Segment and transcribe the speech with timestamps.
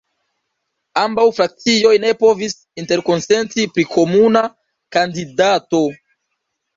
[0.99, 4.43] Ambaŭ frakcioj ne povis interkonsenti pri komuna
[4.97, 5.83] kandidato.